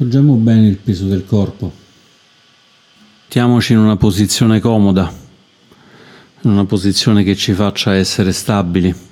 Appoggiamo 0.00 0.32
bene 0.36 0.66
il 0.66 0.78
peso 0.78 1.04
del 1.04 1.26
corpo. 1.26 1.70
Mettiamoci 3.24 3.74
in 3.74 3.80
una 3.80 3.98
posizione 3.98 4.58
comoda, 4.58 5.12
in 6.40 6.50
una 6.50 6.64
posizione 6.64 7.22
che 7.22 7.36
ci 7.36 7.52
faccia 7.52 7.94
essere 7.94 8.32
stabili. 8.32 9.08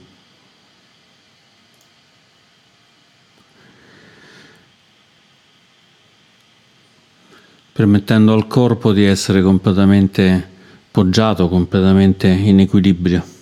permettendo 7.71 8.33
al 8.33 8.47
corpo 8.49 8.93
di 8.93 9.05
essere 9.05 9.41
completamente 9.41 10.49
poggiato, 10.91 11.49
completamente 11.49 12.27
in 12.27 12.59
equilibrio. 12.61 13.38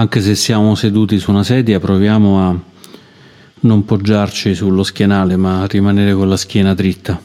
Anche 0.00 0.22
se 0.22 0.34
siamo 0.34 0.74
seduti 0.76 1.18
su 1.18 1.30
una 1.30 1.44
sedia, 1.44 1.78
proviamo 1.78 2.40
a 2.40 2.58
non 3.60 3.84
poggiarci 3.84 4.54
sullo 4.54 4.82
schienale, 4.82 5.36
ma 5.36 5.60
a 5.60 5.66
rimanere 5.66 6.14
con 6.14 6.26
la 6.26 6.38
schiena 6.38 6.72
dritta. 6.72 7.20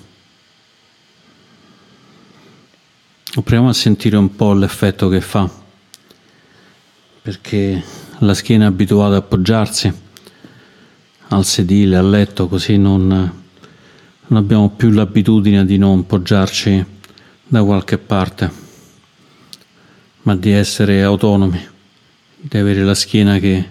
Proviamo 3.32 3.70
a 3.70 3.74
sentire 3.74 4.18
un 4.18 4.36
po' 4.36 4.52
l'effetto 4.52 5.08
che 5.08 5.22
fa, 5.22 5.50
perché 7.22 7.82
la 8.18 8.34
schiena 8.34 8.66
è 8.66 8.68
abituata 8.68 9.16
a 9.16 9.20
appoggiarsi 9.20 9.94
al 11.30 11.46
sedile, 11.46 11.96
al 11.96 12.10
letto, 12.10 12.50
così 12.50 12.76
non, 12.78 13.08
non 13.08 14.38
abbiamo 14.38 14.72
più 14.72 14.90
l'abitudine 14.90 15.64
di 15.64 15.78
non 15.78 16.06
poggiarci 16.06 16.86
da 17.48 17.64
qualche 17.64 17.98
parte, 17.98 18.52
ma 20.24 20.36
di 20.36 20.52
essere 20.52 21.02
autonomi 21.04 21.74
di 22.48 22.58
avere 22.60 22.84
la 22.84 22.94
schiena 22.94 23.40
che 23.40 23.70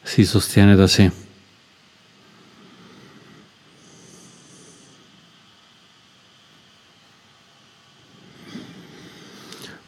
si 0.00 0.24
sostiene 0.24 0.76
da 0.76 0.86
sé. 0.86 1.10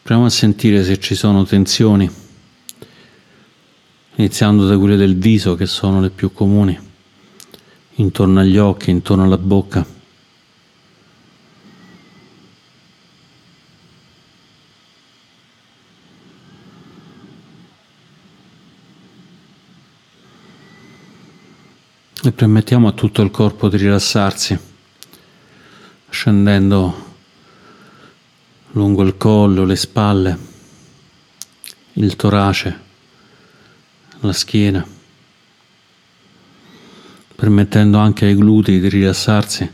Proviamo 0.02 0.27
a 0.27 0.30
sentire 0.30 0.84
se 0.84 0.98
ci 0.98 1.14
sono 1.14 1.44
tensioni, 1.44 2.08
iniziando 4.16 4.66
da 4.66 4.77
quelle 4.77 4.97
del 4.97 5.16
viso 5.16 5.54
che 5.54 5.66
sono 5.66 6.00
le 6.00 6.10
più 6.10 6.32
comuni, 6.32 6.78
intorno 7.94 8.41
agli 8.41 8.56
occhi, 8.56 8.91
intorno 8.91 9.24
alla 9.24 9.38
bocca. 9.38 9.95
E 22.28 22.32
permettiamo 22.32 22.88
a 22.88 22.92
tutto 22.92 23.22
il 23.22 23.31
corpo 23.31 23.69
di 23.69 23.76
rilassarsi, 23.76 24.59
scendendo 26.09 27.04
lungo 28.72 29.03
il 29.03 29.16
collo, 29.16 29.64
le 29.64 29.76
spalle, 29.76 30.38
il 31.94 32.16
torace, 32.16 32.81
la 34.20 34.32
schiena, 34.32 34.84
permettendo 37.36 37.98
anche 37.98 38.25
ai 38.26 38.34
glutei 38.34 38.81
di 38.81 38.88
rilassarsi 38.88 39.70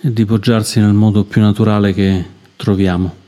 e 0.00 0.12
di 0.12 0.24
poggiarsi 0.24 0.78
nel 0.78 0.92
modo 0.92 1.24
più 1.24 1.40
naturale 1.40 1.92
che 1.92 2.24
troviamo. 2.56 3.23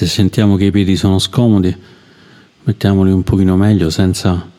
Se 0.00 0.06
sentiamo 0.06 0.56
che 0.56 0.64
i 0.64 0.70
piedi 0.70 0.96
sono 0.96 1.18
scomodi, 1.18 1.76
mettiamoli 2.62 3.12
un 3.12 3.22
pochino 3.22 3.54
meglio 3.54 3.90
senza 3.90 4.50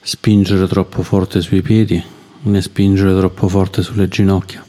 spingere 0.00 0.66
troppo 0.66 1.04
forte 1.04 1.40
sui 1.40 1.62
piedi 1.62 2.02
né 2.42 2.60
spingere 2.60 3.16
troppo 3.16 3.46
forte 3.46 3.82
sulle 3.82 4.08
ginocchia. 4.08 4.66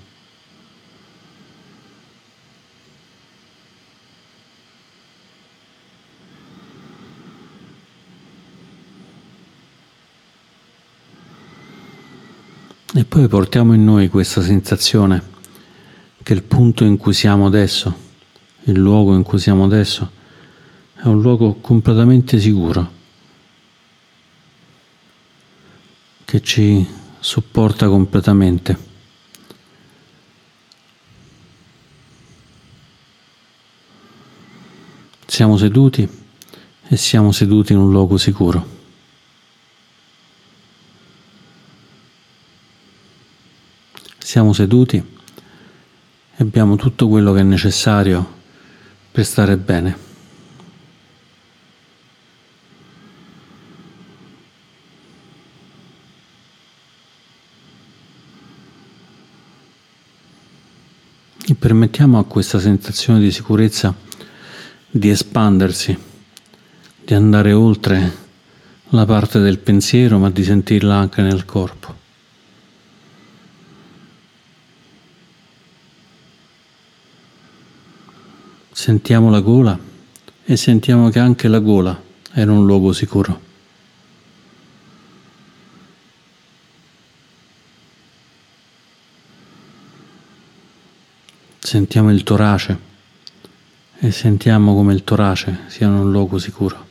E 12.94 13.04
poi 13.04 13.28
portiamo 13.28 13.74
in 13.74 13.84
noi 13.84 14.10
questa 14.10 14.44
sensazione 14.44 15.24
che 16.22 16.34
il 16.34 16.44
punto 16.44 16.84
in 16.84 16.98
cui 16.98 17.14
siamo 17.14 17.48
adesso 17.48 18.06
il 18.68 18.78
luogo 18.78 19.16
in 19.16 19.24
cui 19.24 19.40
siamo 19.40 19.64
adesso 19.64 20.12
è 20.96 21.06
un 21.06 21.22
luogo 21.22 21.54
completamente 21.56 22.40
sicuro 22.40 22.96
che 26.26 26.42
ci 26.42 26.86
supporta 27.20 27.88
completamente. 27.88 28.86
Siamo 35.26 35.56
seduti 35.56 36.10
e 36.88 36.98
siamo 36.98 37.32
seduti 37.32 37.72
in 37.72 37.80
un 37.80 37.92
luogo 37.92 38.18
sicuro. 38.18 38.76
Siamo 44.18 44.52
seduti 44.52 44.98
e 44.98 45.06
abbiamo 46.44 46.76
tutto 46.76 47.08
quello 47.08 47.32
che 47.32 47.40
è 47.40 47.44
necessario 47.44 48.37
per 49.18 49.26
stare 49.26 49.58
bene. 49.58 49.98
E 61.48 61.56
permettiamo 61.56 62.20
a 62.20 62.26
questa 62.26 62.60
sensazione 62.60 63.20
di 63.20 63.32
sicurezza 63.32 63.92
di 64.88 65.10
espandersi, 65.10 65.98
di 67.04 67.14
andare 67.16 67.54
oltre 67.54 68.12
la 68.90 69.06
parte 69.08 69.40
del 69.40 69.58
pensiero, 69.58 70.20
ma 70.20 70.30
di 70.30 70.44
sentirla 70.44 70.94
anche 70.94 71.24
nel 71.24 71.44
corpo. 71.44 71.77
Sentiamo 78.88 79.30
la 79.30 79.42
gola 79.42 79.78
e 80.46 80.56
sentiamo 80.56 81.10
che 81.10 81.20
anche 81.20 81.50
la 81.50 81.60
gola 81.60 82.02
in 82.36 82.48
un 82.48 82.66
luogo 82.66 82.94
sicuro. 82.94 83.42
Sentiamo 91.60 92.14
il 92.14 92.24
torace 92.24 92.80
e 94.00 94.10
sentiamo 94.12 94.74
come 94.74 94.94
il 94.94 95.04
torace 95.04 95.64
sia 95.68 95.90
un 95.90 96.10
luogo 96.10 96.38
sicuro. 96.38 96.88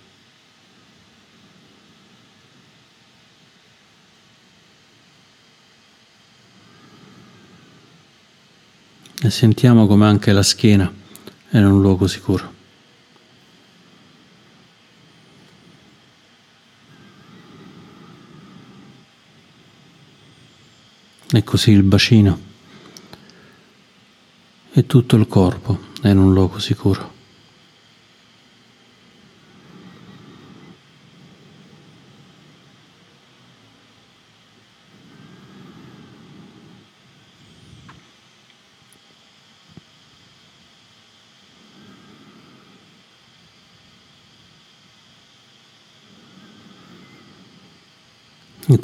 E 9.23 9.31
sentiamo 9.31 9.87
come 9.87 10.05
anche 10.05 10.33
la 10.33 10.43
schiena 10.43 11.05
in 11.59 11.65
un 11.65 11.81
luogo 11.81 12.07
sicuro. 12.07 12.55
E 21.33 21.43
così 21.43 21.71
il 21.73 21.83
bacino 21.83 22.39
e 24.73 24.87
tutto 24.87 25.17
il 25.17 25.27
corpo 25.27 25.79
in 26.03 26.19
un 26.19 26.33
luogo 26.33 26.59
sicuro. 26.59 27.16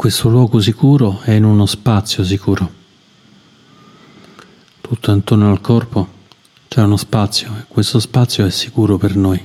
questo 0.02 0.28
luogo 0.28 0.58
sicuro 0.58 1.20
è 1.20 1.30
in 1.30 1.44
uno 1.44 1.64
spazio 1.64 2.24
sicuro. 2.24 2.72
Tutto 4.80 5.12
intorno 5.12 5.48
al 5.48 5.60
corpo 5.60 6.08
c'è 6.66 6.82
uno 6.82 6.96
spazio 6.96 7.56
e 7.56 7.66
questo 7.68 8.00
spazio 8.00 8.44
è 8.44 8.50
sicuro 8.50 8.98
per 8.98 9.14
noi. 9.14 9.40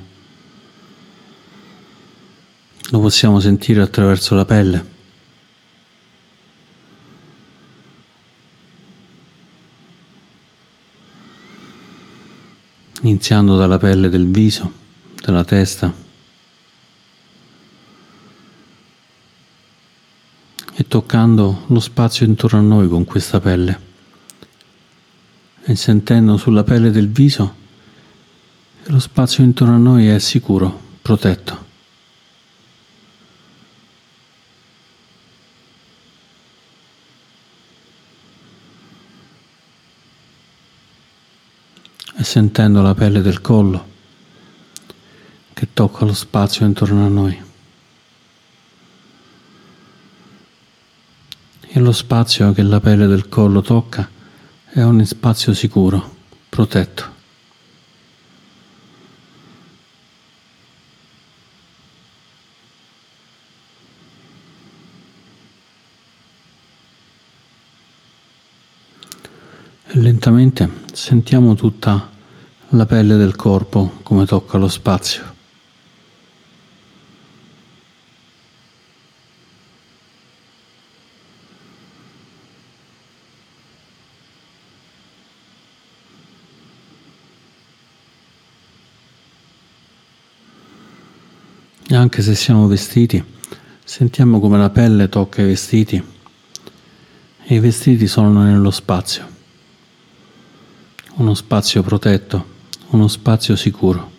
Lo 2.89 2.99
possiamo 2.99 3.39
sentire 3.39 3.83
attraverso 3.83 4.33
la 4.33 4.45
pelle. 4.45 4.85
Iniziando 13.01 13.57
dalla 13.57 13.77
pelle 13.77 14.09
del 14.09 14.25
viso, 14.25 14.71
della 15.23 15.43
testa. 15.43 16.05
Toccando 20.87 21.63
lo 21.67 21.79
spazio 21.79 22.25
intorno 22.25 22.59
a 22.59 22.61
noi 22.61 22.87
con 22.87 23.03
questa 23.03 23.39
pelle 23.39 23.85
e 25.63 25.75
sentendo 25.75 26.37
sulla 26.37 26.63
pelle 26.63 26.91
del 26.91 27.09
viso 27.09 27.55
che 28.83 28.91
lo 28.91 28.99
spazio 28.99 29.43
intorno 29.43 29.75
a 29.75 29.77
noi 29.77 30.07
è 30.07 30.17
sicuro, 30.17 30.81
protetto. 31.01 31.65
E 42.15 42.23
sentendo 42.23 42.81
la 42.81 42.93
pelle 42.95 43.21
del 43.21 43.41
collo 43.41 43.95
che 45.51 45.67
tocca 45.73 46.05
lo 46.05 46.13
spazio 46.13 46.65
intorno 46.65 47.05
a 47.05 47.09
noi. 47.09 47.46
E 51.77 51.79
lo 51.79 51.91
spazio 51.91 52.53
che 52.53 52.63
la 52.63 52.79
pelle 52.79 53.05
del 53.05 53.29
collo 53.29 53.61
tocca 53.61 54.09
è 54.65 54.81
un 54.81 55.05
spazio 55.05 55.53
sicuro, 55.53 56.15
protetto. 56.49 57.03
Lentamente 69.91 70.67
sentiamo 70.93 71.53
tutta 71.53 72.09
la 72.69 72.85
pelle 72.87 73.17
del 73.17 73.35
corpo 73.35 73.99
come 74.01 74.25
tocca 74.25 74.57
lo 74.57 74.67
spazio. 74.67 75.35
E 91.86 91.86
anche 91.97 92.21
se 92.21 92.35
siamo 92.35 92.67
vestiti, 92.67 93.23
sentiamo 93.83 94.39
come 94.39 94.57
la 94.57 94.69
pelle 94.69 95.09
tocca 95.09 95.41
i 95.41 95.45
vestiti 95.45 96.01
e 97.43 97.55
i 97.55 97.59
vestiti 97.59 98.07
sono 98.07 98.43
nello 98.43 98.71
spazio, 98.71 99.27
uno 101.15 101.33
spazio 101.33 101.81
protetto, 101.81 102.45
uno 102.89 103.07
spazio 103.07 103.55
sicuro. 103.55 104.16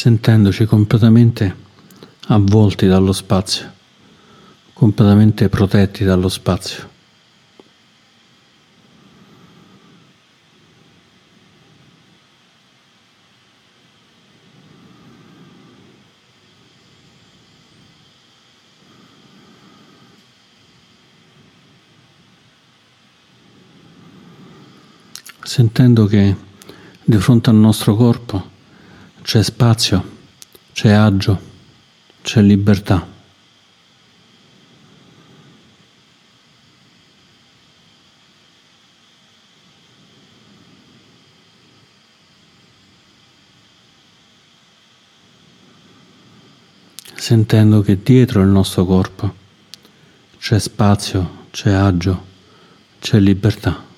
Sentendoci 0.00 0.64
completamente 0.64 1.54
avvolti 2.28 2.86
dallo 2.86 3.12
spazio, 3.12 3.70
completamente 4.72 5.50
protetti 5.50 6.04
dallo 6.04 6.30
spazio. 6.30 6.88
sentendo 25.42 26.06
che 26.06 26.36
di 27.02 27.16
fronte 27.18 27.50
al 27.50 27.56
nostro 27.56 27.96
corpo 27.96 28.49
c'è 29.30 29.44
spazio, 29.44 30.04
c'è 30.72 30.90
agio, 30.90 31.40
c'è 32.20 32.42
libertà. 32.42 33.06
Sentendo 47.14 47.82
che 47.82 48.02
dietro 48.02 48.40
il 48.40 48.48
nostro 48.48 48.84
corpo 48.84 49.32
c'è 50.40 50.58
spazio, 50.58 51.46
c'è 51.52 51.70
agio, 51.70 52.24
c'è 52.98 53.20
libertà. 53.20 53.89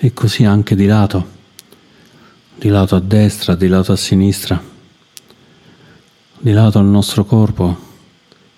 E 0.00 0.12
così 0.12 0.44
anche 0.44 0.76
di 0.76 0.86
lato, 0.86 1.36
di 2.54 2.68
lato 2.68 2.94
a 2.94 3.00
destra, 3.00 3.56
di 3.56 3.66
lato 3.66 3.90
a 3.90 3.96
sinistra, 3.96 4.62
di 6.38 6.52
lato 6.52 6.78
al 6.78 6.84
nostro 6.84 7.24
corpo, 7.24 7.76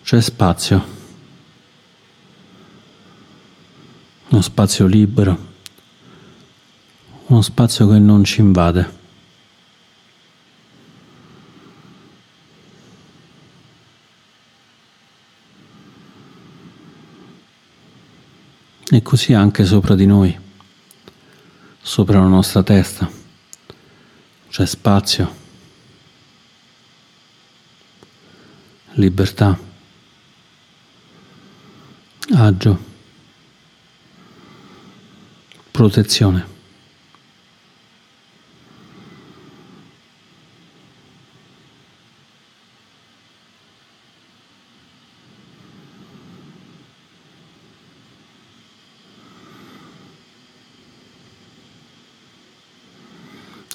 c'è 0.02 0.20
spazio, 0.20 0.84
uno 4.28 4.42
spazio 4.42 4.86
libero, 4.86 5.48
uno 7.26 7.40
spazio 7.40 7.88
che 7.88 7.98
non 7.98 8.22
ci 8.22 8.40
invade. 8.40 8.98
E 18.92 19.02
così 19.02 19.32
anche 19.32 19.64
sopra 19.64 19.94
di 19.94 20.04
noi 20.04 20.48
sopra 21.80 22.20
la 22.20 22.26
nostra 22.26 22.62
testa. 22.62 23.10
C'è 24.48 24.66
spazio, 24.66 25.34
libertà, 28.94 29.58
agio, 32.32 32.78
protezione. 35.70 36.49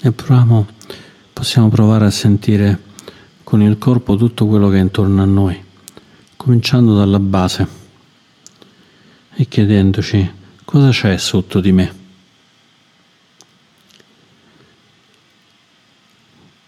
E 0.08 0.12
proviamo, 0.12 0.68
possiamo 1.34 1.70
provare 1.70 2.06
a 2.06 2.12
sentire 2.12 2.80
con 3.44 3.64
il 3.64 3.80
corpo 3.80 4.16
tutto 4.16 4.46
quello 4.46 4.70
che 4.70 4.78
è 4.78 4.82
intorno 4.82 5.20
a 5.20 5.26
noi, 5.26 5.60
cominciando 6.38 6.96
dalla 6.96 7.20
base 7.20 7.68
e 9.34 9.48
chiedendoci 9.48 10.32
cosa 10.64 10.92
c'è 10.92 11.18
sotto 11.18 11.60
di 11.60 11.72
me. 11.72 11.94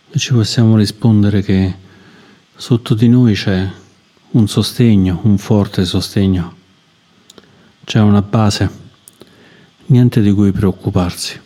E 0.10 0.18
ci 0.18 0.34
possiamo 0.34 0.76
rispondere 0.76 1.44
che 1.44 1.76
sotto 2.56 2.96
di 2.96 3.08
noi 3.08 3.36
c'è 3.36 3.70
un 4.32 4.48
sostegno, 4.48 5.20
un 5.22 5.38
forte 5.38 5.86
sostegno, 5.86 6.56
c'è 7.84 8.00
una 8.00 8.24
base, 8.24 8.68
niente 9.86 10.22
di 10.22 10.32
cui 10.32 10.52
preoccuparsi. 10.52 11.46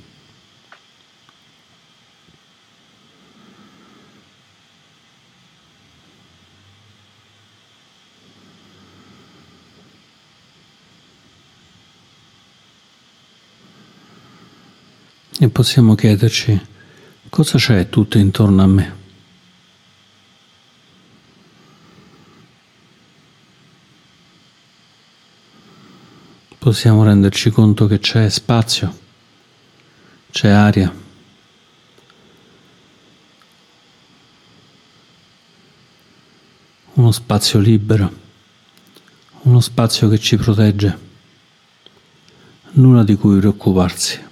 E 15.44 15.50
possiamo 15.50 15.96
chiederci 15.96 16.68
cosa 17.30 17.58
c'è 17.58 17.90
tutto 17.90 18.20
intorno 18.20 18.62
a 18.62 18.68
me. 18.68 18.96
Possiamo 26.60 27.04
renderci 27.04 27.50
conto 27.50 27.88
che 27.88 27.98
c'è 27.98 28.30
spazio, 28.30 28.96
c'è 30.30 30.50
aria, 30.50 30.94
uno 36.94 37.12
spazio 37.12 37.58
libero, 37.58 38.14
uno 39.42 39.60
spazio 39.60 40.08
che 40.08 40.20
ci 40.20 40.38
protegge, 40.38 41.00
nulla 42.74 43.04
di 43.04 43.16
cui 43.16 43.40
preoccuparsi. 43.40 44.30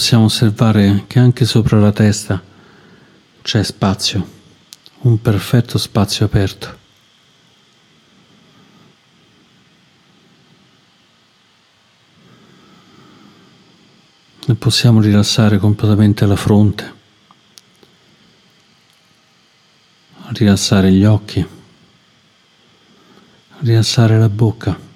Possiamo 0.00 0.24
osservare 0.24 1.04
che 1.06 1.18
anche 1.18 1.44
sopra 1.44 1.78
la 1.78 1.92
testa 1.92 2.42
c'è 3.42 3.62
spazio, 3.62 4.26
un 5.00 5.20
perfetto 5.20 5.76
spazio 5.76 6.24
aperto. 6.24 6.78
E 14.46 14.54
possiamo 14.54 15.02
rilassare 15.02 15.58
completamente 15.58 16.24
la 16.24 16.36
fronte, 16.36 16.94
rilassare 20.28 20.90
gli 20.90 21.04
occhi, 21.04 21.46
rilassare 23.58 24.18
la 24.18 24.30
bocca. 24.30 24.88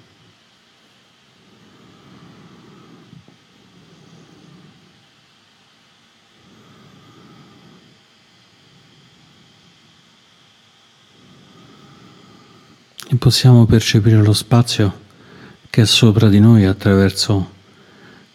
e 13.14 13.14
possiamo 13.25 13.65
percepire 13.65 14.21
lo 14.21 14.33
spazio 14.33 15.01
che 15.71 15.81
è 15.81 15.85
sopra 15.85 16.29
di 16.29 16.39
noi 16.39 16.65
attraverso 16.65 17.53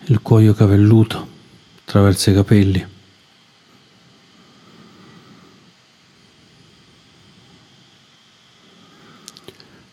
il 0.06 0.20
cuoio 0.20 0.52
cavelluto, 0.52 1.28
attraverso 1.84 2.30
i 2.30 2.34
capelli. 2.34 2.86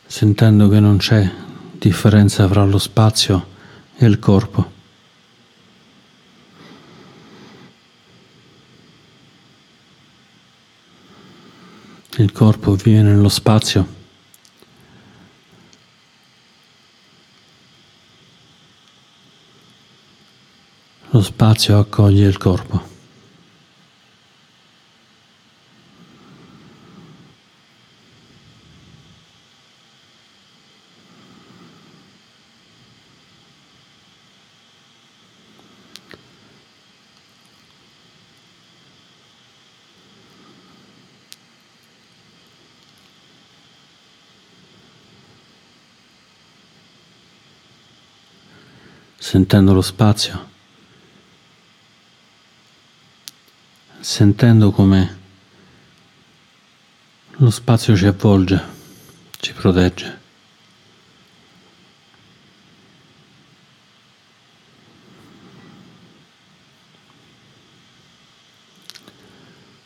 Sentendo 0.08 0.68
che 0.68 0.80
non 0.80 0.98
c'è 0.98 1.32
differenza 1.74 2.48
fra 2.48 2.66
lo 2.66 2.80
spazio 2.80 3.48
e 3.98 4.08
il 4.08 4.18
corpo. 4.18 4.72
Il 12.16 12.32
corpo 12.32 12.74
vive 12.74 13.04
nello 13.04 13.30
spazio 13.30 13.97
Lo 21.17 21.24
spazio 21.24 21.79
accoglie 21.79 22.27
il 22.27 22.38
corpo. 22.38 22.79
Sentendo 49.17 49.74
lo 49.74 49.81
spazio 49.81 50.57
sentendo 54.10 54.72
come 54.72 55.18
lo 57.40 57.50
spazio 57.50 57.94
ci 57.94 58.06
avvolge, 58.06 58.64
ci 59.38 59.52
protegge. 59.52 60.20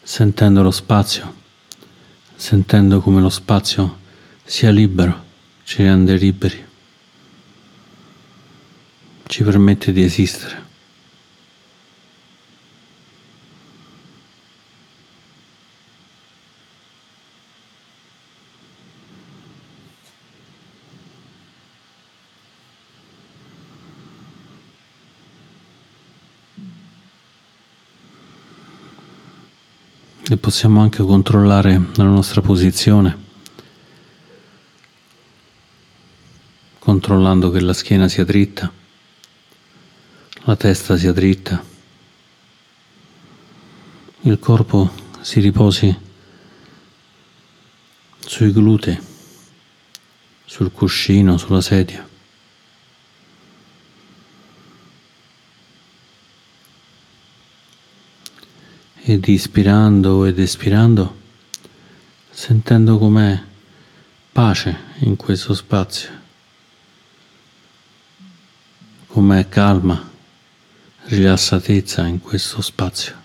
Sentendo 0.04 0.62
lo 0.62 0.70
spazio, 0.70 1.36
sentendo 2.36 3.01
come 3.01 3.22
lo 3.22 3.30
spazio 3.30 3.98
sia 4.44 4.70
libero, 4.70 5.25
ci 5.63 5.82
rende 5.82 6.16
liberi, 6.16 6.63
ci 9.25 9.44
permette 9.44 9.92
di 9.92 10.04
esistere. 10.04 10.71
E 30.31 30.38
possiamo 30.38 30.79
anche 30.79 31.03
controllare 31.03 31.88
la 31.95 32.05
nostra 32.05 32.39
posizione, 32.39 33.17
controllando 36.79 37.51
che 37.51 37.59
la 37.59 37.73
schiena 37.73 38.07
sia 38.07 38.23
dritta, 38.23 38.71
la 40.43 40.55
testa 40.55 40.95
sia 40.95 41.11
dritta, 41.11 41.61
il 44.21 44.39
corpo 44.39 44.89
si 45.19 45.41
riposi 45.41 46.00
sui 48.19 48.53
glutei, 48.53 48.97
sul 50.45 50.71
cuscino, 50.71 51.35
sulla 51.35 51.59
sedia. 51.59 52.11
Ed 59.12 59.27
ispirando 59.27 60.24
ed 60.24 60.39
espirando, 60.39 61.18
sentendo 62.30 62.98
com'è 62.98 63.38
pace 64.32 64.77
in 65.00 65.18
questo 65.18 65.53
spazio, 65.53 66.10
com'è 69.08 69.50
calma, 69.50 70.10
rilassatezza 71.08 72.08
in 72.08 72.22
questo 72.22 72.62
spazio. 72.62 73.21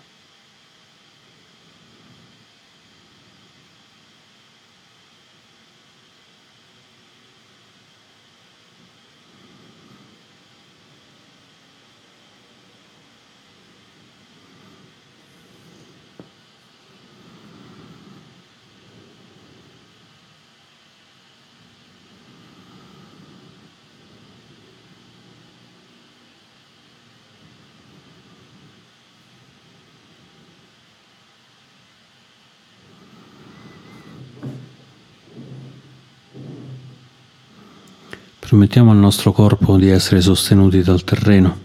Permettiamo 38.57 38.91
al 38.91 38.97
nostro 38.97 39.33
corpo 39.33 39.77
di 39.77 39.91
essere 39.91 40.23
sostenuti 40.23 40.81
dal 40.81 41.05
terreno, 41.05 41.61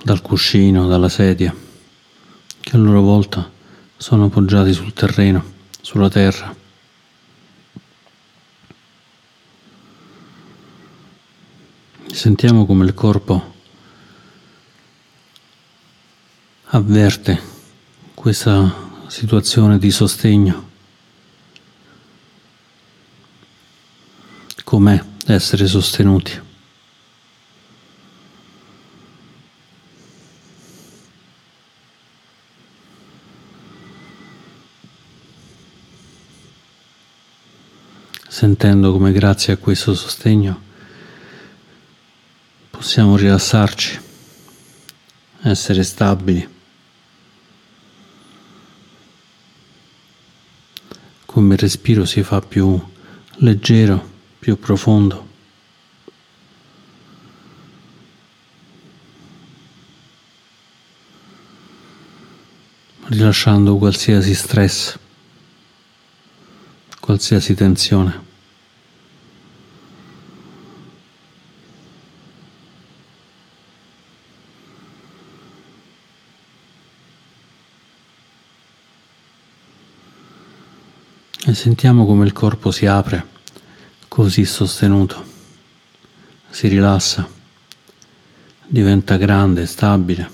dal 0.00 0.22
cuscino, 0.22 0.86
dalla 0.86 1.08
sedia, 1.08 1.52
che 2.60 2.76
a 2.76 2.78
loro 2.78 3.00
volta 3.00 3.50
sono 3.96 4.26
appoggiati 4.26 4.72
sul 4.72 4.92
terreno, 4.92 5.44
sulla 5.80 6.08
terra. 6.08 6.54
Sentiamo 12.12 12.66
come 12.66 12.84
il 12.84 12.94
corpo 12.94 13.54
avverte 16.66 17.42
questa 18.14 18.72
situazione 19.08 19.78
di 19.80 19.90
sostegno 19.90 20.73
com'è 24.74 25.00
essere 25.26 25.68
sostenuti. 25.68 26.42
Sentendo 38.26 38.90
come 38.90 39.12
grazie 39.12 39.52
a 39.52 39.58
questo 39.58 39.94
sostegno 39.94 40.60
possiamo 42.70 43.16
rilassarci, 43.16 44.00
essere 45.42 45.84
stabili. 45.84 46.48
Come 51.26 51.54
il 51.54 51.60
respiro 51.60 52.04
si 52.04 52.24
fa 52.24 52.40
più 52.40 52.76
leggero, 53.36 54.13
più 54.44 54.58
profondo. 54.58 55.32
rilasciando 63.06 63.76
qualsiasi 63.76 64.34
stress, 64.34 64.98
qualsiasi 67.00 67.54
tensione. 67.54 68.22
E 81.46 81.54
sentiamo 81.54 82.04
come 82.06 82.24
il 82.24 82.32
corpo 82.32 82.70
si 82.70 82.86
apre, 82.86 83.33
così 84.14 84.44
sostenuto, 84.44 85.24
si 86.48 86.68
rilassa, 86.68 87.28
diventa 88.64 89.16
grande, 89.16 89.66
stabile. 89.66 90.30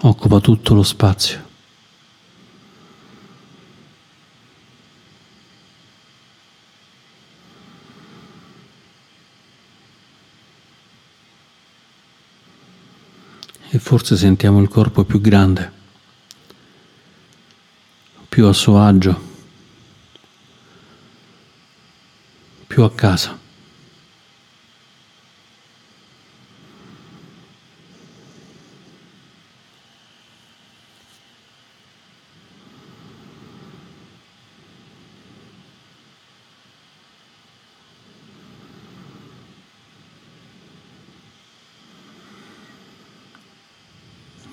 Occupa 0.00 0.40
tutto 0.40 0.74
lo 0.74 0.82
spazio. 0.82 1.44
e 13.68 13.78
forse 13.78 14.16
sentiamo 14.16 14.62
il 14.62 14.68
corpo 14.68 15.04
più 15.04 15.20
grande, 15.20 15.75
più 18.36 18.44
a 18.44 18.52
suo 18.52 18.78
agio, 18.78 19.18
più 22.66 22.82
a 22.82 22.92
casa. 22.92 23.38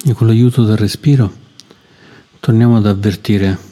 E 0.05 0.13
con 0.13 0.27
l'aiuto 0.27 0.63
del 0.63 0.77
respiro 0.77 1.33
torniamo 2.39 2.77
ad 2.77 2.85
avvertire 2.85 3.71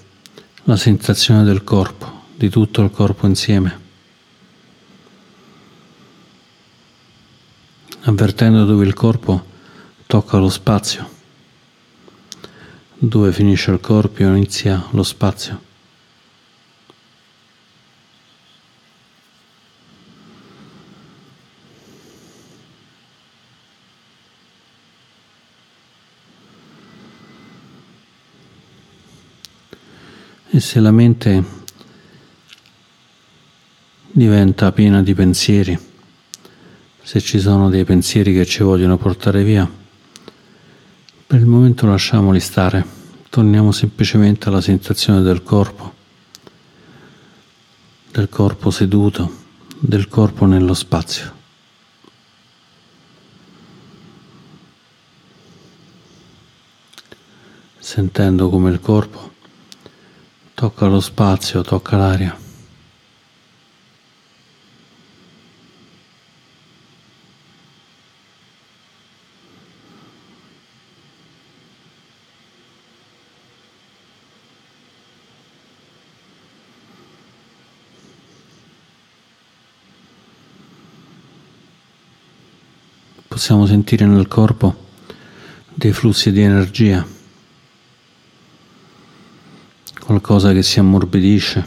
la 0.66 0.76
sensazione 0.76 1.44
del 1.44 1.64
corpo, 1.64 2.26
di 2.36 2.50
tutto 2.50 2.82
il 2.82 2.92
corpo 2.92 3.26
insieme, 3.26 3.80
avvertendo 8.02 8.66
dove 8.66 8.86
il 8.86 8.94
corpo 8.94 9.46
tocca 10.06 10.38
lo 10.38 10.50
spazio, 10.50 11.10
dove 12.98 13.32
finisce 13.32 13.72
il 13.72 13.80
corpo 13.80 14.22
inizia 14.22 14.86
lo 14.92 15.04
spazio. 15.04 15.70
Se 30.62 30.80
la 30.80 30.92
mente 30.92 31.44
diventa 34.12 34.72
piena 34.72 35.02
di 35.02 35.14
pensieri, 35.14 35.78
se 37.02 37.20
ci 37.20 37.40
sono 37.40 37.70
dei 37.70 37.84
pensieri 37.84 38.34
che 38.34 38.46
ci 38.46 38.64
vogliono 38.64 38.98
portare 38.98 39.44
via, 39.44 39.70
per 41.28 41.40
il 41.40 41.46
momento 41.46 41.88
lasciamoli 41.88 42.40
stare, 42.40 42.86
torniamo 43.30 43.72
semplicemente 43.72 44.50
alla 44.50 44.62
sensazione 44.62 45.22
del 45.22 45.44
corpo, 45.44 45.94
del 48.12 48.30
corpo 48.30 48.70
seduto, 48.70 49.40
del 49.80 50.08
corpo 50.08 50.46
nello 50.46 50.74
spazio. 50.74 51.40
Sentendo 57.80 58.50
come 58.50 58.70
il 58.70 58.80
corpo 58.80 59.31
Tocca 60.62 60.86
lo 60.86 61.00
spazio, 61.00 61.64
tocca 61.64 61.98
l'aria. 61.98 62.38
Possiamo 83.28 83.66
sentire 83.66 84.06
nel 84.06 84.28
corpo 84.28 84.76
dei 85.74 85.92
flussi 85.92 86.32
di 86.32 86.44
energia 86.44 87.04
qualcosa 90.12 90.52
che 90.52 90.62
si 90.62 90.78
ammorbidisce, 90.78 91.66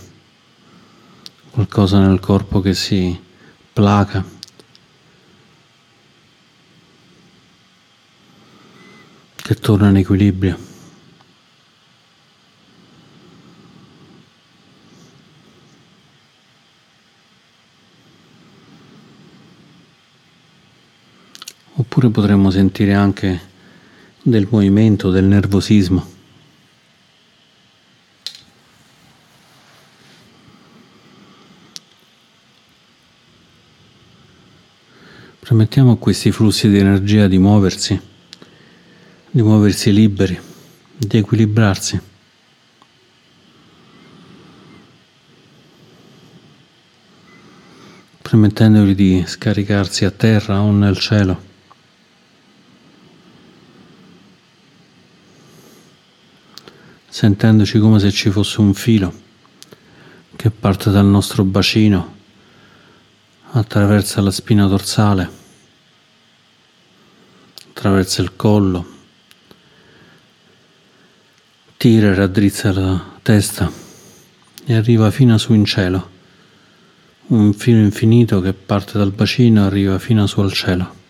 qualcosa 1.51 1.99
nel 1.99 2.21
corpo 2.21 2.61
che 2.61 2.75
si 2.75 3.19
placa. 3.73 4.33
che 9.37 9.55
torna 9.57 9.91
in 9.91 9.97
equilibrio. 9.97 10.57
Oppure 21.75 22.09
potremmo 22.09 22.51
sentire 22.51 22.95
anche 22.95 23.39
del 24.23 24.49
movimento, 24.51 25.11
del 25.11 25.25
nervosismo. 25.25 26.14
Permettiamo 35.55 35.93
a 35.93 35.97
questi 35.99 36.33
flussi 36.33 36.69
di 36.69 36.79
energia 36.79 37.29
di 37.29 37.39
muoversi, 37.39 38.01
di 39.31 39.41
muoversi 39.41 39.93
liberi, 39.93 40.37
di 40.97 41.17
equilibrarsi. 41.17 42.01
permettendogli 48.21 48.97
di 48.97 49.23
scaricarsi 49.25 50.05
a 50.05 50.11
terra 50.11 50.61
o 50.61 50.73
nel 50.73 50.99
cielo. 50.99 51.41
sentendoci 57.09 57.79
come 57.79 58.01
se 58.01 58.11
ci 58.11 58.29
fosse 58.29 58.61
un 58.61 58.75
filo 58.75 59.15
che 60.35 60.51
parte 60.51 60.91
dal 60.91 61.07
nostro 61.07 61.45
bacino 61.45 62.17
attraversa 63.53 64.21
la 64.21 64.33
spina 64.33 64.67
dorsale, 64.67 65.43
attraversa 67.85 68.23
il 68.23 68.35
collo, 68.35 68.87
tira 71.77 72.07
e 72.07 72.15
raddrizza 72.15 72.73
la 72.73 73.19
testa 73.21 73.71
e 74.65 74.75
arriva 74.75 75.11
fino 75.11 75.37
su 75.37 75.53
in 75.53 75.67
cielo. 75.67 76.13
Un 77.27 77.53
filo 77.53 77.81
infinito 77.81 78.41
che 78.41 78.55
parte 78.55 78.97
dal 78.97 79.13
bacino 79.13 79.63
e 79.63 79.67
arriva 79.67 79.99
fino 79.99 80.27
su 80.27 80.41
al 80.41 80.53
cielo. 80.53 81.03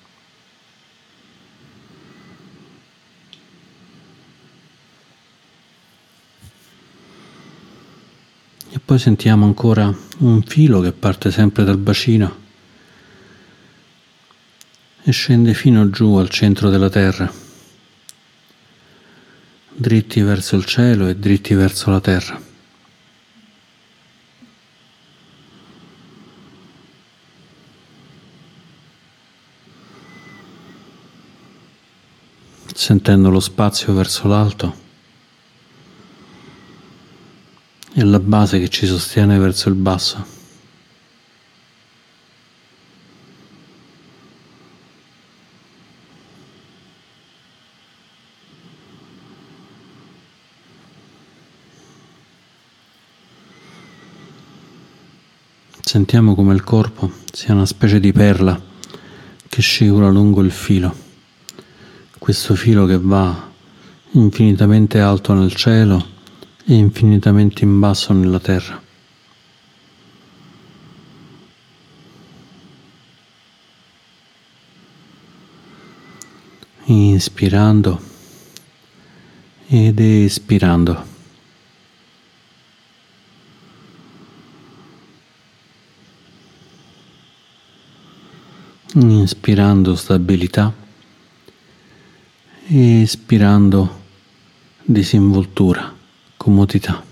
poi 8.85 8.99
sentiamo 8.99 9.47
ancora 9.47 9.91
un 10.19 10.43
filo 10.43 10.81
che 10.81 10.93
parte 10.93 11.31
sempre 11.31 11.65
dal 11.65 11.79
bacino 11.79 12.44
e 15.05 15.12
scende 15.12 15.55
fino 15.55 15.90
giù 15.90 16.17
al 16.17 16.31
centro 16.31 16.71
della 16.71 16.88
terra, 16.88 17.31
dritti 19.73 20.21
verso 20.23 20.57
il 20.57 20.64
cielo 20.64 21.07
e 21.07 21.17
dritti 21.17 21.55
verso 21.55 21.90
la 21.90 22.01
terra. 22.01 22.40
Sentendo 32.75 33.31
lo 33.31 33.40
spazio 33.40 33.95
verso 33.95 34.27
l'alto. 34.27 34.83
è 37.95 38.03
la 38.03 38.19
base 38.19 38.59
che 38.59 38.69
ci 38.69 38.87
sostiene 38.87 39.38
verso 39.38 39.69
il 39.69 39.77
basso. 39.77 40.34
Sentiamo 55.95 56.35
come 56.35 56.55
il 56.55 56.65
corpo 56.65 57.09
sia 57.31 57.55
una 57.55 57.67
specie 57.67 58.01
di 58.01 58.11
perla 58.11 58.61
che 59.49 59.63
scivola 59.63 60.09
lungo 60.09 60.43
il 60.43 60.51
filo. 60.51 60.93
Questo 62.19 62.57
filo 62.57 62.85
che 62.85 62.99
va 62.99 63.49
infinitamente 64.11 64.99
alto 64.99 65.35
nel 65.35 65.55
cielo 65.55 66.05
e 66.67 66.75
infinitamente 66.75 67.63
in 67.63 67.79
basso 67.79 68.13
nella 68.13 68.41
terra. 68.41 68.83
Inspirando 76.87 78.01
ed 79.69 80.01
espirando. 80.01 81.13
Inspirando 88.97 89.97
stabilità, 89.97 90.73
espirando 92.69 94.03
disinvoltura 94.85 95.93
comodità. 96.37 97.05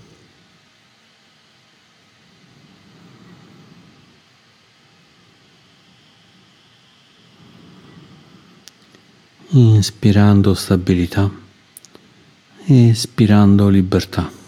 Inspirando 9.49 10.53
stabilità, 10.53 11.29
espirando 12.65 13.67
libertà. 13.67 14.42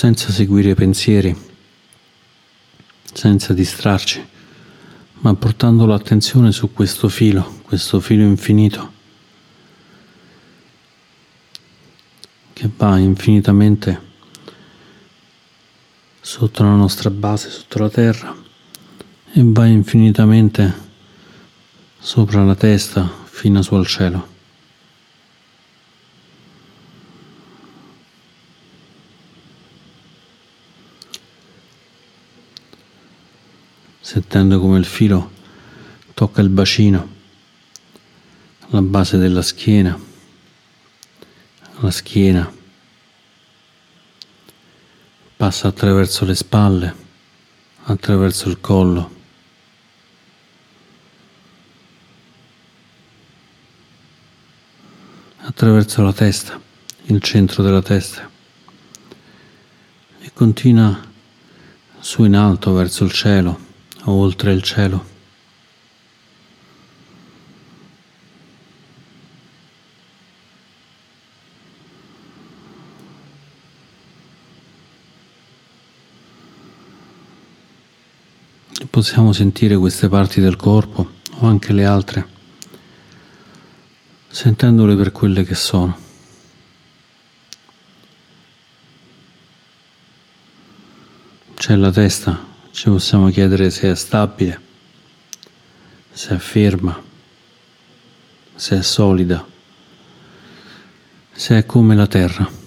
Senza 0.00 0.32
seguire 0.32 0.70
i 0.70 0.74
pensieri, 0.74 1.36
senza 3.12 3.52
distrarci, 3.52 4.26
ma 5.18 5.34
portando 5.34 5.84
l'attenzione 5.84 6.52
su 6.52 6.72
questo 6.72 7.10
filo, 7.10 7.60
questo 7.64 8.00
filo 8.00 8.22
infinito 8.22 8.92
che 12.54 12.70
va 12.78 12.96
infinitamente 12.96 14.00
sotto 16.18 16.62
la 16.62 16.76
nostra 16.76 17.10
base, 17.10 17.50
sotto 17.50 17.78
la 17.80 17.90
terra 17.90 18.34
e 19.32 19.42
va 19.44 19.66
infinitamente 19.66 20.74
sopra 21.98 22.42
la 22.42 22.54
testa 22.54 23.06
fino 23.24 23.58
al 23.58 23.86
cielo. 23.86 24.39
Sentendo 34.00 34.58
come 34.58 34.78
il 34.78 34.84
filo 34.84 35.30
tocca 36.14 36.40
il 36.40 36.48
bacino, 36.48 37.08
la 38.68 38.82
base 38.82 39.18
della 39.18 39.42
schiena, 39.42 39.98
la 41.80 41.90
schiena, 41.90 42.52
passa 45.36 45.68
attraverso 45.68 46.24
le 46.24 46.34
spalle, 46.34 46.94
attraverso 47.84 48.48
il 48.48 48.60
collo. 48.60 49.18
attraverso 55.42 56.02
la 56.02 56.12
testa, 56.12 56.60
il 57.06 57.20
centro 57.20 57.62
della 57.62 57.82
testa 57.82 58.30
e 60.20 60.30
continua 60.32 60.98
su 61.98 62.24
in 62.24 62.36
alto 62.36 62.72
verso 62.72 63.04
il 63.04 63.10
cielo 63.10 63.69
oltre 64.04 64.52
il 64.52 64.62
cielo. 64.62 65.18
Possiamo 78.88 79.32
sentire 79.32 79.76
queste 79.76 80.08
parti 80.08 80.40
del 80.40 80.56
corpo 80.56 81.12
o 81.38 81.46
anche 81.46 81.72
le 81.72 81.84
altre, 81.84 82.26
sentendole 84.28 84.96
per 84.96 85.12
quelle 85.12 85.44
che 85.44 85.54
sono. 85.54 85.96
C'è 91.54 91.76
la 91.76 91.92
testa 91.92 92.49
ci 92.70 92.88
possiamo 92.88 93.30
chiedere 93.30 93.70
se 93.70 93.90
è 93.90 93.94
stabile, 93.94 94.60
se 96.12 96.34
è 96.34 96.38
ferma, 96.38 97.02
se 98.54 98.78
è 98.78 98.82
solida, 98.82 99.46
se 101.32 101.58
è 101.58 101.66
come 101.66 101.94
la 101.94 102.06
terra. 102.06 102.58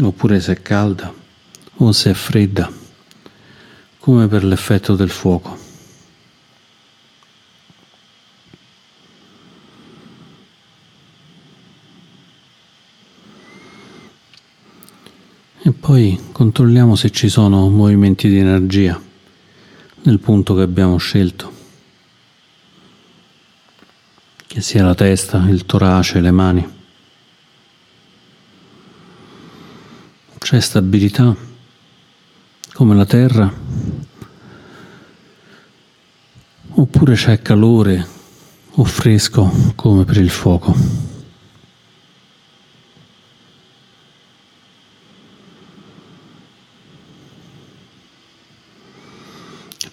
Oppure 0.00 0.40
se 0.40 0.52
è 0.52 0.62
calda 0.62 1.12
o 1.76 1.92
se 1.92 2.10
è 2.10 2.14
fredda, 2.14 2.70
come 3.98 4.28
per 4.28 4.44
l'effetto 4.44 4.94
del 4.94 5.10
fuoco. 5.10 5.66
E 15.60 15.72
poi 15.88 16.20
controlliamo 16.32 16.96
se 16.96 17.08
ci 17.08 17.30
sono 17.30 17.66
movimenti 17.70 18.28
di 18.28 18.36
energia 18.36 19.00
nel 20.02 20.18
punto 20.18 20.54
che 20.54 20.60
abbiamo 20.60 20.98
scelto, 20.98 21.50
che 24.46 24.60
sia 24.60 24.84
la 24.84 24.94
testa, 24.94 25.46
il 25.48 25.64
torace, 25.64 26.20
le 26.20 26.30
mani. 26.30 26.68
C'è 30.36 30.60
stabilità 30.60 31.34
come 32.74 32.94
la 32.94 33.06
terra 33.06 33.50
oppure 36.68 37.14
c'è 37.14 37.40
calore 37.40 38.06
o 38.72 38.84
fresco 38.84 39.72
come 39.74 40.04
per 40.04 40.18
il 40.18 40.28
fuoco. 40.28 41.07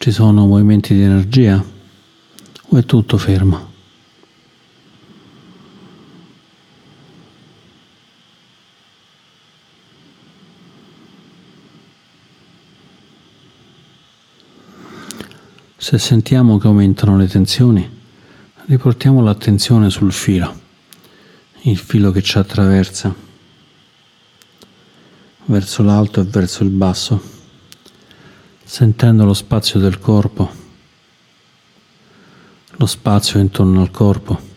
Ci 0.05 0.11
sono 0.11 0.45
movimenti 0.45 0.93
di 0.93 1.01
energia 1.01 1.65
o 2.67 2.77
è 2.77 2.85
tutto 2.85 3.17
fermo? 3.17 3.71
Se 15.75 15.97
sentiamo 15.97 16.59
che 16.59 16.67
aumentano 16.67 17.17
le 17.17 17.27
tensioni, 17.27 17.89
riportiamo 18.67 19.23
l'attenzione 19.23 19.89
sul 19.89 20.13
filo, 20.13 20.61
il 21.61 21.79
filo 21.79 22.11
che 22.11 22.21
ci 22.21 22.37
attraversa 22.37 23.11
verso 25.45 25.81
l'alto 25.81 26.21
e 26.21 26.25
verso 26.25 26.61
il 26.61 26.69
basso, 26.69 27.34
sentendo 28.65 29.23
lo 29.23 29.34
spazio 29.34 29.80
del 29.80 29.99
corpo, 29.99 30.49
lo 32.71 32.86
spazio 32.88 33.39
intorno 33.39 33.82
al 33.82 33.91
corpo. 33.91 34.54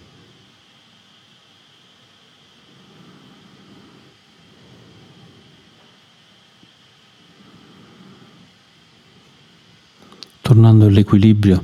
tornando 10.48 10.86
all'equilibrio 10.86 11.62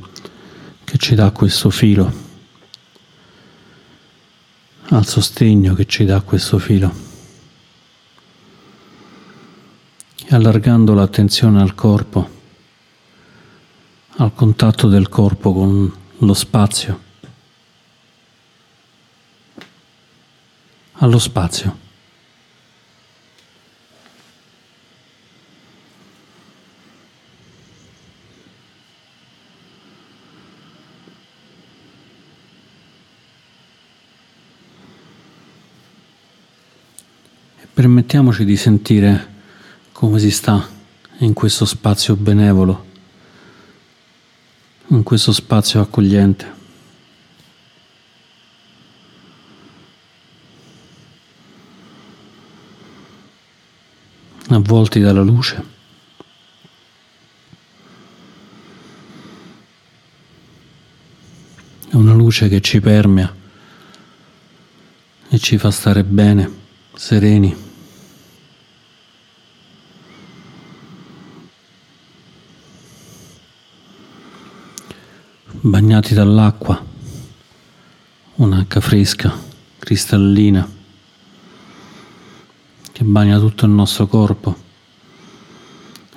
che 0.84 0.98
ci 0.98 1.14
dà 1.14 1.30
questo 1.30 1.70
filo, 1.70 2.12
al 4.90 5.06
sostegno 5.06 5.72
che 5.72 5.86
ci 5.86 6.04
dà 6.04 6.20
questo 6.20 6.58
filo. 6.58 6.92
E 10.26 10.34
allargando 10.34 10.92
l'attenzione 10.92 11.62
al 11.62 11.74
corpo, 11.74 12.33
al 14.16 14.32
contatto 14.32 14.86
del 14.88 15.08
corpo 15.08 15.52
con 15.52 15.92
lo 16.18 16.34
spazio, 16.34 17.00
allo 20.92 21.18
spazio. 21.18 21.82
Permettiamoci 37.74 38.44
di 38.44 38.56
sentire 38.56 39.32
come 39.90 40.20
si 40.20 40.30
sta 40.30 40.64
in 41.18 41.32
questo 41.32 41.64
spazio 41.64 42.14
benevolo, 42.14 42.92
in 44.88 45.02
questo 45.02 45.32
spazio 45.32 45.80
accogliente. 45.80 46.62
avvolti 54.54 55.00
dalla 55.00 55.22
luce. 55.22 55.72
È 61.88 61.94
una 61.94 62.14
luce 62.14 62.48
che 62.48 62.60
ci 62.60 62.80
permea 62.80 63.32
e 65.28 65.38
ci 65.38 65.58
fa 65.58 65.70
stare 65.70 66.04
bene, 66.04 66.50
sereni. 66.94 67.63
Bagnati 75.66 76.12
dall'acqua, 76.12 76.84
un'acqua 78.34 78.80
fresca, 78.82 79.34
cristallina, 79.78 80.68
che 82.92 83.04
bagna 83.04 83.38
tutto 83.38 83.64
il 83.64 83.70
nostro 83.70 84.06
corpo 84.06 84.54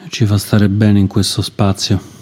e 0.04 0.10
ci 0.10 0.26
fa 0.26 0.38
stare 0.38 0.68
bene 0.68 1.00
in 1.00 1.08
questo 1.08 1.42
spazio. 1.42 2.16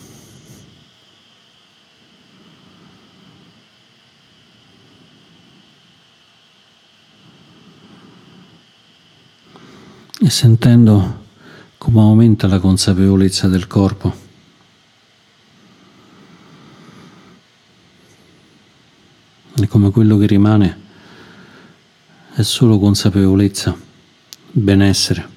E 10.20 10.30
sentendo 10.30 11.24
come 11.80 12.02
aumenta 12.02 12.46
la 12.46 12.60
consapevolezza 12.60 13.48
del 13.48 13.66
corpo. 13.66 14.25
E 19.66 19.68
come 19.68 19.90
quello 19.90 20.18
che 20.18 20.28
rimane 20.28 20.84
è 22.36 22.42
solo 22.44 22.78
consapevolezza, 22.78 23.76
benessere, 24.52 25.30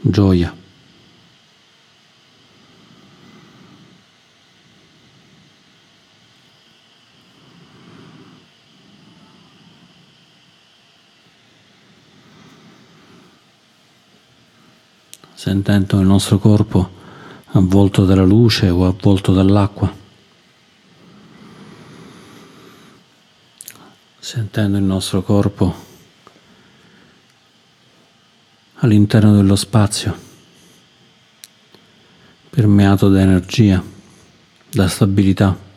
gioia. 0.00 0.54
sentendo 15.34 16.00
il 16.00 16.06
nostro 16.06 16.38
corpo 16.38 16.90
avvolto 17.52 18.04
dalla 18.04 18.24
luce 18.24 18.68
o 18.68 18.84
avvolto 18.84 19.32
dall'acqua. 19.32 19.97
Sentendo 24.28 24.76
il 24.76 24.84
nostro 24.84 25.22
corpo 25.22 25.74
all'interno 28.74 29.34
dello 29.34 29.56
spazio, 29.56 30.14
permeato 32.50 33.08
da 33.08 33.22
energia, 33.22 33.82
da 34.68 34.86
stabilità. 34.86 35.67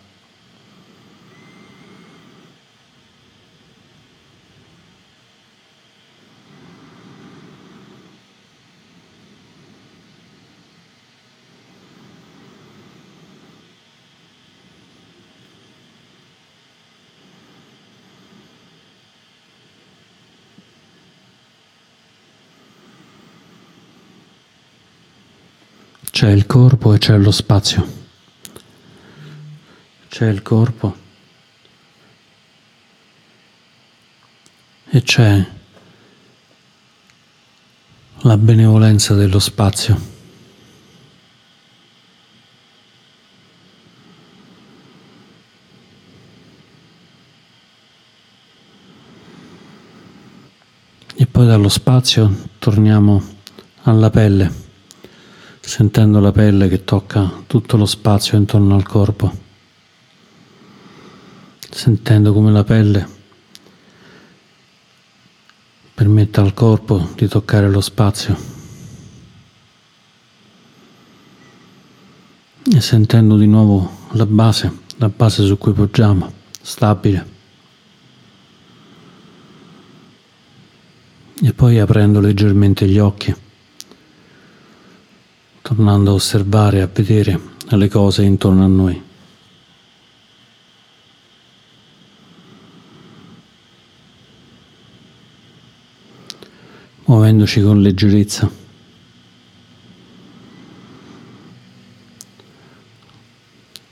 C'è 26.22 26.30
il 26.30 26.46
corpo 26.46 26.94
e 26.94 27.00
c'è 27.00 27.18
lo 27.18 27.32
spazio. 27.32 27.84
C'è 30.08 30.28
il 30.28 30.44
corpo 30.44 30.96
e 34.88 35.02
c'è 35.02 35.44
la 38.18 38.38
benevolenza 38.38 39.16
dello 39.16 39.40
spazio. 39.40 40.00
E 51.16 51.26
poi 51.26 51.48
dallo 51.48 51.70
spazio 51.70 52.50
torniamo 52.60 53.24
alla 53.86 54.12
pelle 54.12 54.70
sentendo 55.62 56.20
la 56.20 56.32
pelle 56.32 56.68
che 56.68 56.84
tocca 56.84 57.44
tutto 57.46 57.78
lo 57.78 57.86
spazio 57.86 58.38
intorno 58.38 58.76
al 58.76 58.84
corpo, 58.84 59.32
sentendo 61.70 62.34
come 62.34 62.52
la 62.52 62.64
pelle 62.64 63.20
permette 65.94 66.40
al 66.40 66.54
corpo 66.56 67.10
di 67.16 67.28
toccare 67.28 67.70
lo 67.70 67.80
spazio. 67.80 68.36
E 72.74 72.82
sentendo 72.82 73.38
di 73.38 73.46
nuovo 73.46 74.08
la 74.14 74.26
base, 74.26 74.80
la 74.98 75.10
base 75.10 75.46
su 75.46 75.58
cui 75.58 75.74
poggiamo, 75.74 76.32
stabile. 76.60 77.40
E 81.44 81.54
poi 81.54 81.80
aprendo 81.80 82.20
leggermente 82.20 82.88
gli 82.88 82.98
occhi 82.98 83.41
tornando 85.74 86.12
a 86.12 86.16
osservare, 86.16 86.82
a 86.82 86.90
vedere 86.94 87.40
le 87.70 87.88
cose 87.88 88.24
intorno 88.24 88.66
a 88.66 88.68
noi. 88.68 89.02
Muovendoci 97.06 97.62
con 97.62 97.82
leggerezza. 97.82 98.52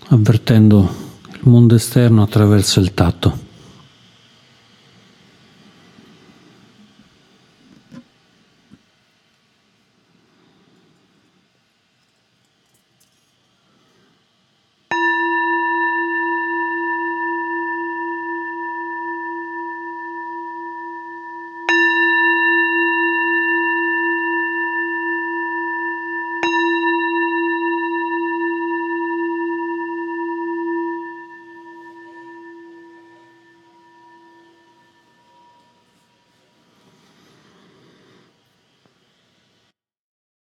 Avvertendo 0.09 0.95
il 1.31 1.39
mondo 1.43 1.75
esterno 1.75 2.23
attraverso 2.23 2.81
il 2.81 2.93
tatto. 2.93 3.47